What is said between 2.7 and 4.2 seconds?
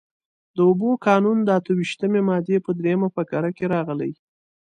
درېیمه فقره کې راغلي.